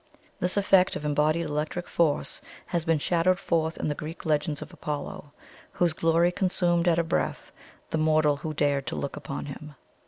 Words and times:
This 0.39 0.57
effect 0.57 0.95
of 0.95 1.05
embodied 1.05 1.45
electric 1.45 1.87
force 1.87 2.41
has 2.65 2.85
been 2.85 2.97
shadowed 2.97 3.37
forth 3.37 3.77
in 3.77 3.87
the 3.87 3.93
Greek 3.93 4.25
legends 4.25 4.59
of 4.63 4.73
Apollo, 4.73 5.31
whose 5.73 5.93
glory 5.93 6.31
consumed 6.31 6.87
at 6.87 6.97
a 6.97 7.03
breath 7.03 7.51
the 7.91 7.99
mortal 7.99 8.37
who 8.37 8.51
dared 8.51 8.87
to 8.87 8.95
look 8.95 9.15
upon 9.15 9.45
him. 9.45 9.75